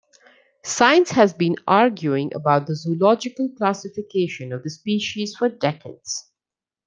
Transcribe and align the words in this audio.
Science 0.63 1.11
has 1.11 1.31
been 1.31 1.55
arguing 1.67 2.31
about 2.33 2.65
the 2.65 2.75
zoological 2.75 3.49
classification 3.49 4.51
of 4.51 4.63
the 4.63 4.69
species 4.71 5.35
for 5.35 5.47
decades. 5.47 6.31